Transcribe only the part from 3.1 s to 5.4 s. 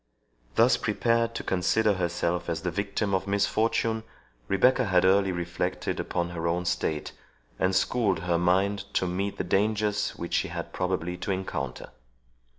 of misfortune, Rebecca had early